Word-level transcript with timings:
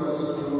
del 0.00 0.14
sepulcro 0.14 0.51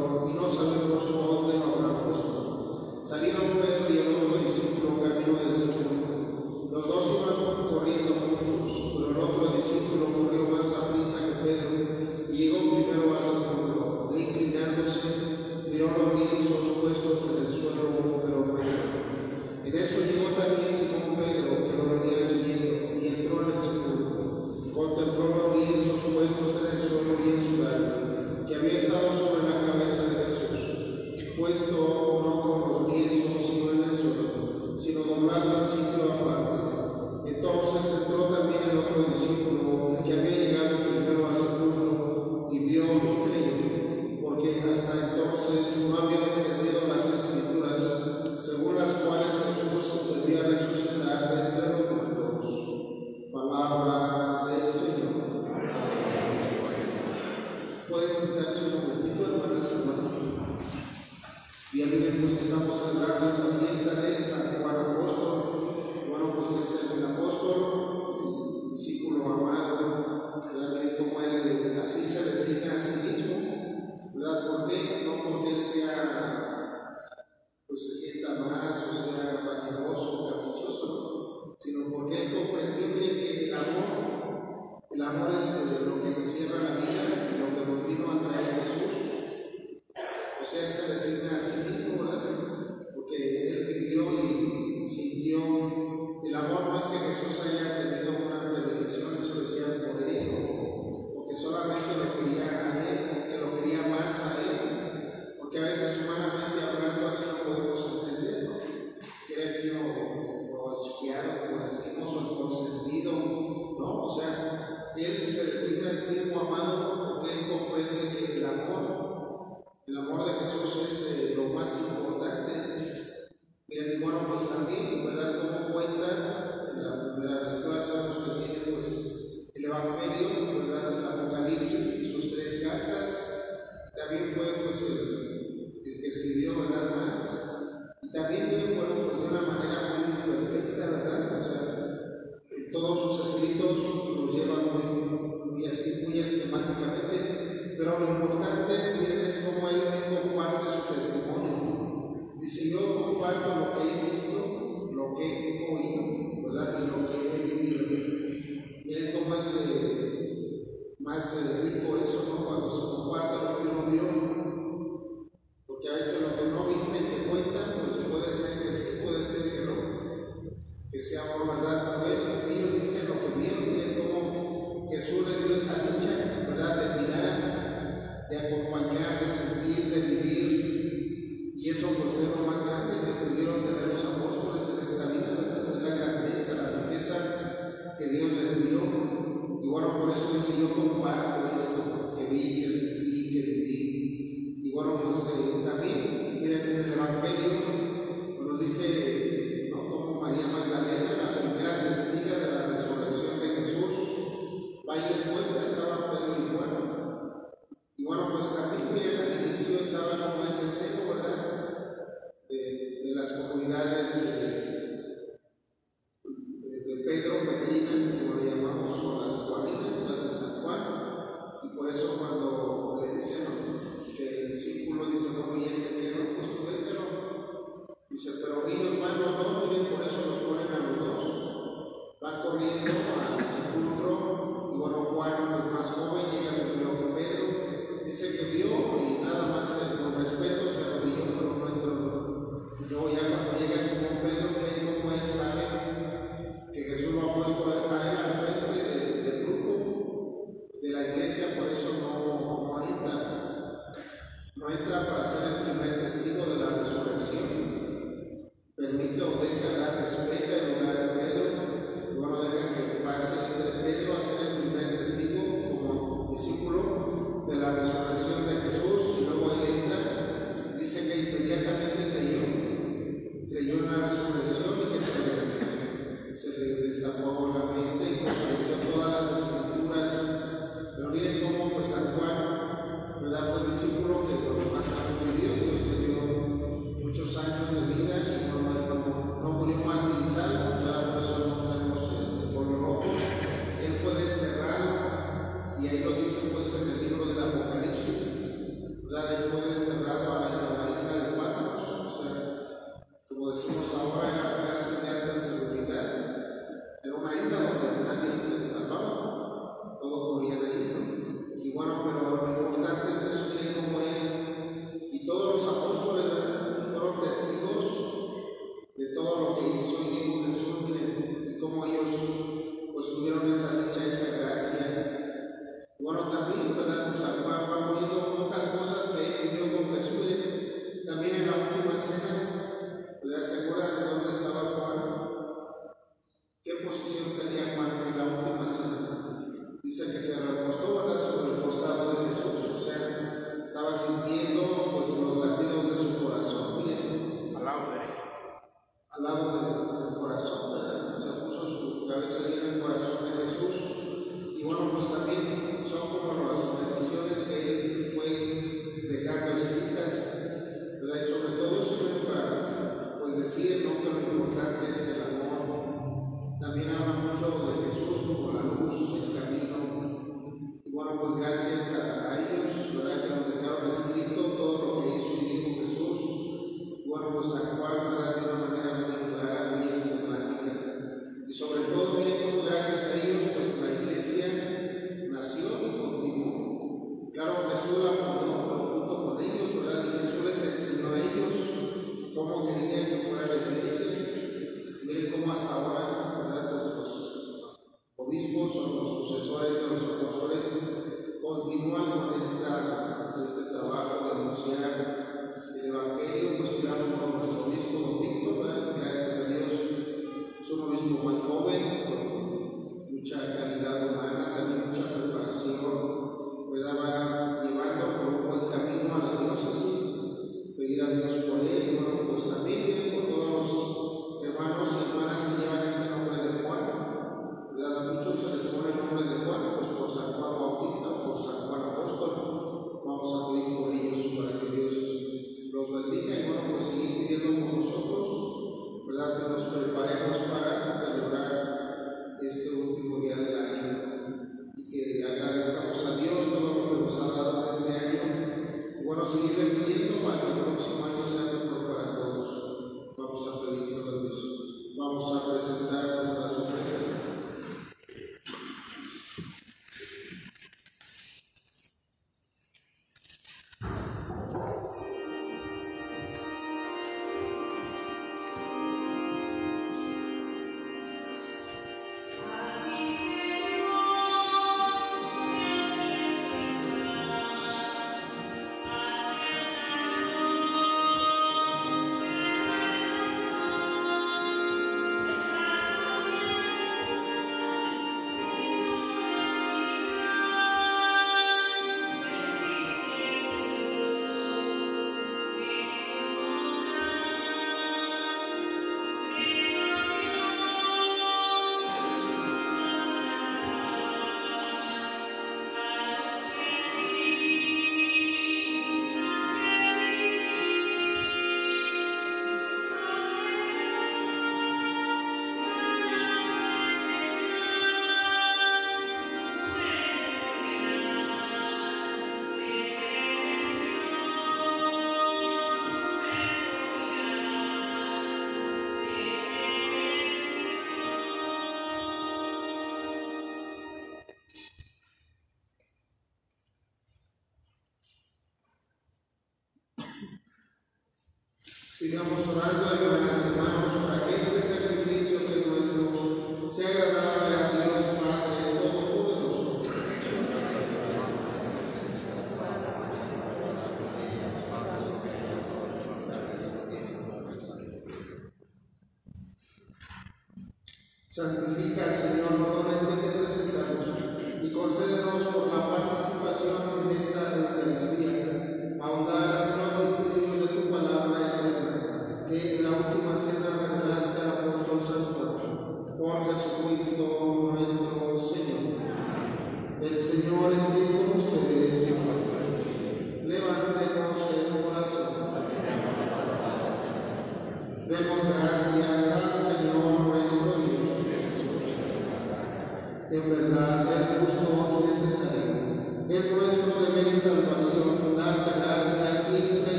Sigamos 542.03 542.49
orando, 542.49 543.42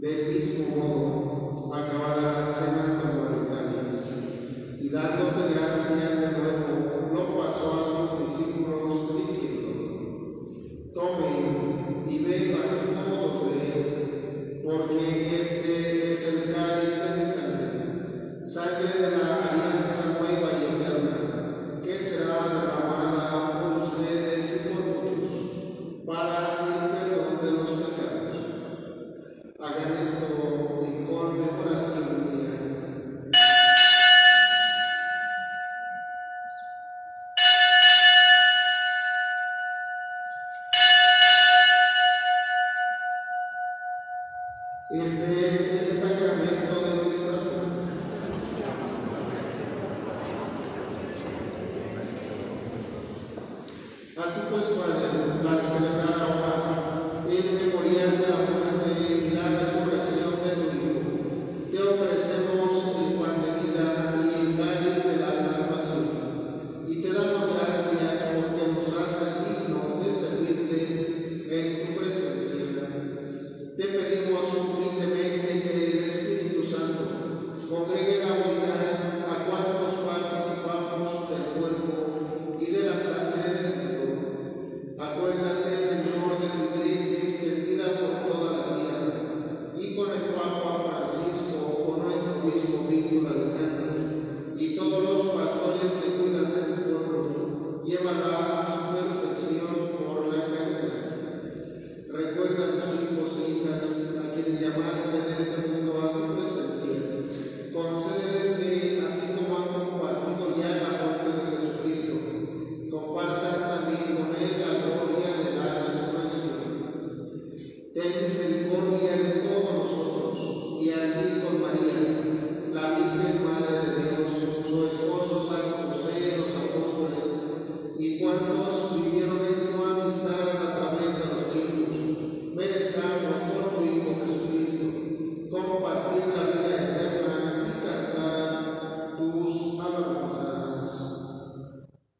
Del 0.00 0.32
mismo 0.32 0.76
modo, 0.76 1.74
acabará 1.74 2.40
la 2.40 2.50
cena 2.50 3.02
con 3.02 3.18
manjares 3.20 4.78
y 4.80 4.88
dándote 4.88 5.52
gracias 5.52 6.20
de 6.22 6.40
nuevo, 6.40 7.12
lo 7.12 7.38
pasó 7.38 7.74
a 7.74 7.84
sus 7.84 8.26
discípulos 8.26 9.18
diciendo, 9.18 9.49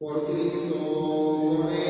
Por 0.00 0.24
Cristo, 0.24 0.74
por 1.50 1.70
él. 1.70 1.89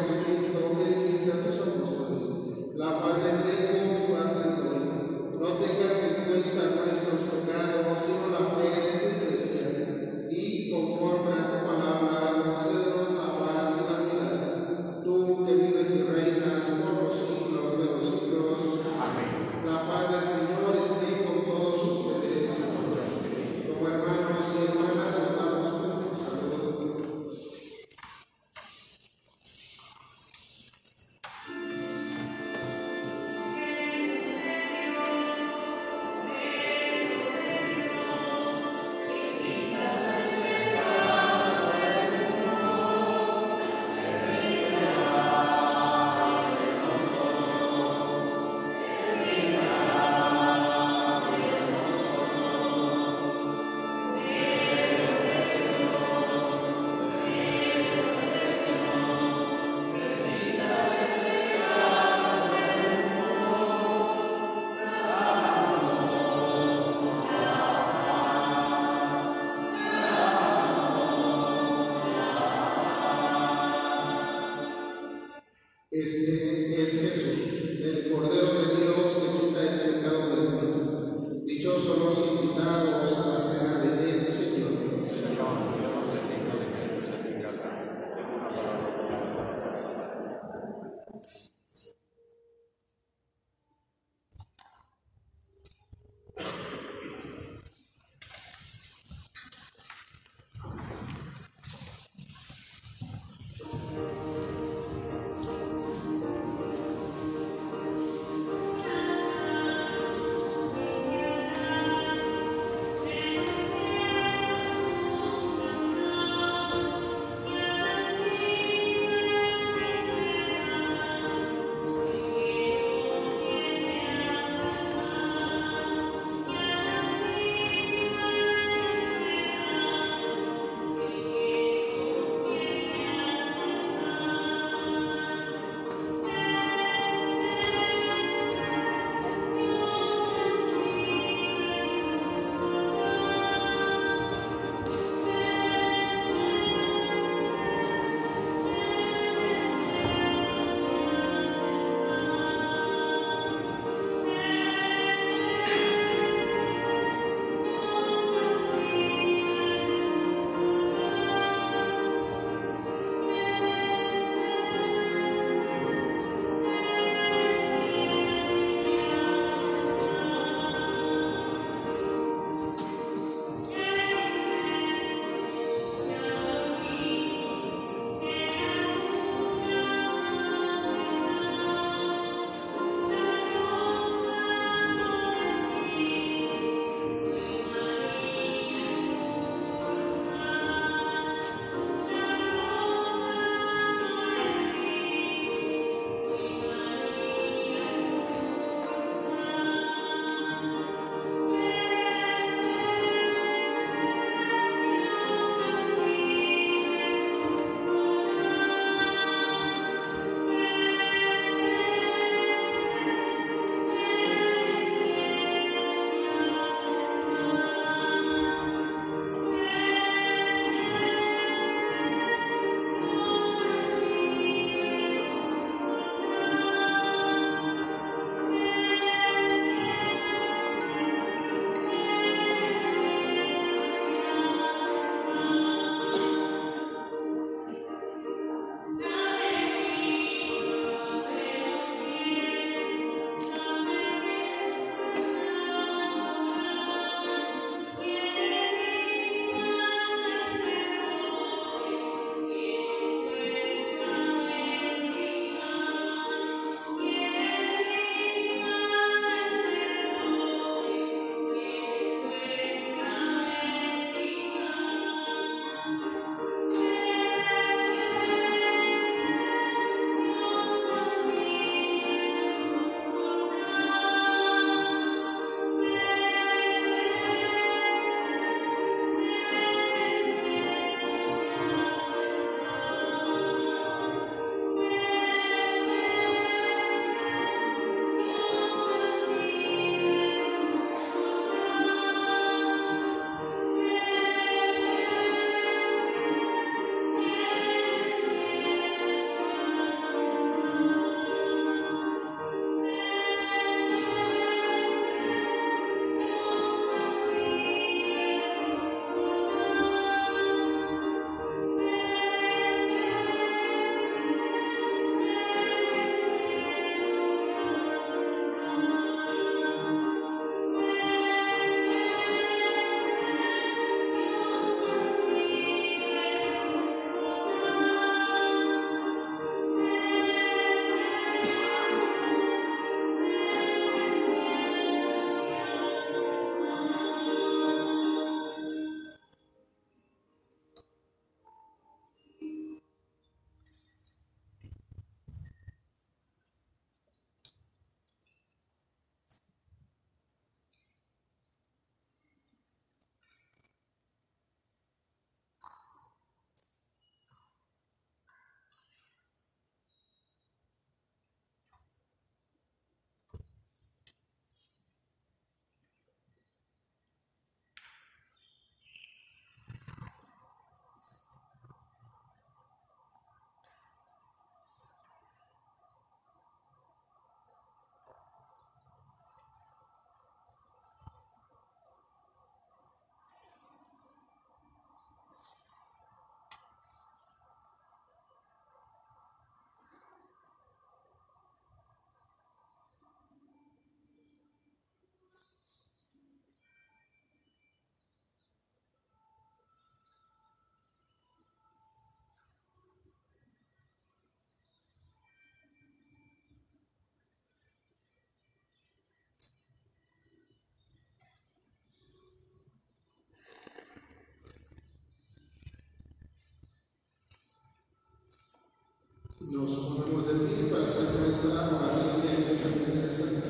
nos 419.51 419.71
ponemos 419.71 420.27
de 420.27 420.33
pie 420.47 420.71
para 420.71 420.85
hacer 420.85 421.19
nuestra 421.19 421.67
oración 421.75 422.23
y 422.23 422.31
acción 422.31 422.87
necesaria. 422.87 423.41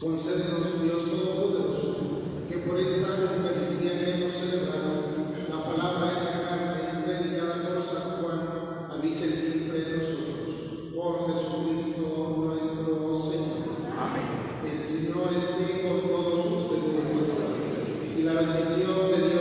Concédenos 0.00 0.82
Dios 0.82 1.04
Todopoderoso, 1.04 2.22
que 2.48 2.56
por 2.58 2.80
esta 2.80 3.08
Eucaristía 3.08 3.98
que 3.98 4.10
hemos 4.14 4.32
celebrado, 4.32 5.06
la 5.48 5.64
palabra 5.64 6.18
de 6.18 6.26
carne 6.48 7.04
predicada 7.04 7.68
por 7.68 7.82
San 7.82 8.22
Juan 8.22 8.40
habite 8.90 9.30
siempre 9.30 9.78
en 9.78 9.98
nosotros. 9.98 10.94
Por 10.96 11.32
Jesucristo 11.32 12.34
nuestro 12.38 13.16
Señor. 13.16 13.86
Amén. 13.96 14.26
El 14.64 14.82
Señor 14.82 15.30
esté 15.38 15.88
con 15.88 16.10
todos 16.10 16.44
ustedes 16.44 16.98
y 18.18 18.22
la 18.22 18.32
bendición 18.32 19.10
de 19.12 19.28
Dios. 19.28 19.37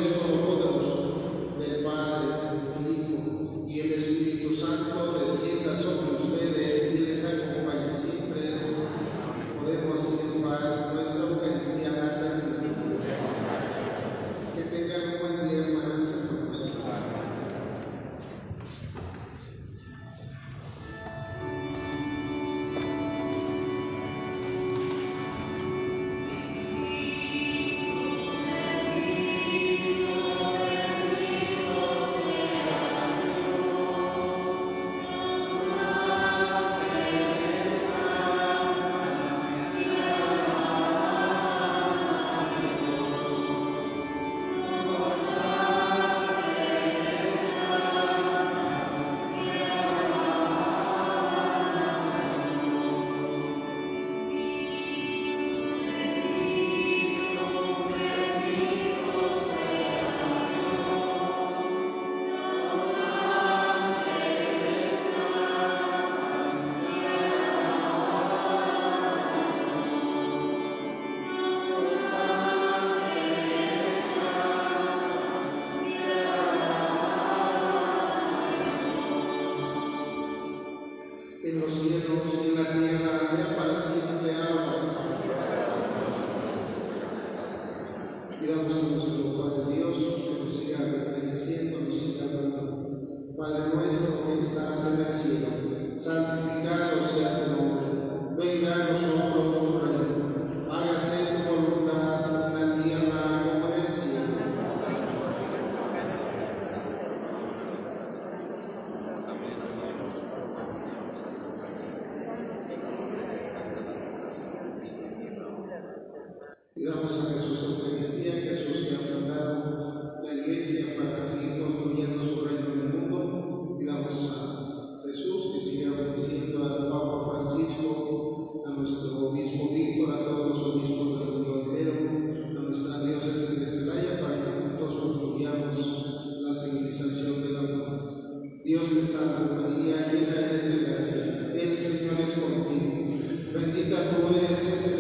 Gracias. 144.58 144.97